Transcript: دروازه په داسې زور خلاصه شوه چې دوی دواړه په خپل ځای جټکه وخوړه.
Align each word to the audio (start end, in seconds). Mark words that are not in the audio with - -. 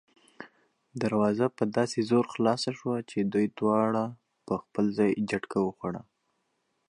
دروازه 1.01 1.45
په 1.57 1.63
داسې 1.77 1.99
زور 2.09 2.25
خلاصه 2.33 2.69
شوه 2.79 2.97
چې 3.09 3.17
دوی 3.33 3.45
دواړه 3.59 4.03
په 4.47 4.53
خپل 4.63 4.85
ځای 4.97 5.09
جټکه 5.29 5.59
وخوړه. 5.63 6.01